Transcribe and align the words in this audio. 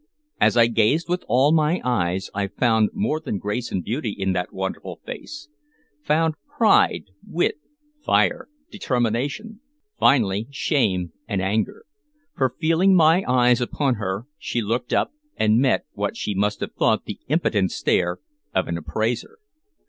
As 0.39 0.57
I 0.57 0.65
gazed 0.65 1.07
with 1.07 1.23
all 1.27 1.51
my 1.51 1.79
eyes, 1.83 2.31
I 2.33 2.47
found 2.47 2.89
more 2.91 3.19
than 3.19 3.37
grace 3.37 3.71
and 3.71 3.83
beauty 3.83 4.09
in 4.09 4.33
that 4.33 4.51
wonderful 4.51 4.99
face, 5.05 5.47
found 6.01 6.33
pride, 6.57 7.03
wit, 7.27 7.59
fire, 8.03 8.49
determination, 8.71 9.59
finally 9.99 10.47
shame 10.49 11.13
and 11.27 11.39
anger. 11.39 11.85
For, 12.35 12.55
feeling 12.59 12.95
my 12.95 13.23
eyes 13.27 13.61
upon 13.61 13.93
her, 14.01 14.25
she 14.39 14.59
looked 14.63 14.91
up 14.91 15.11
and 15.37 15.59
met 15.59 15.85
what 15.93 16.17
she 16.17 16.33
must 16.33 16.61
have 16.61 16.73
thought 16.73 17.05
the 17.05 17.19
impudent 17.27 17.71
stare 17.71 18.17
of 18.55 18.67
an 18.67 18.79
appraiser. 18.79 19.37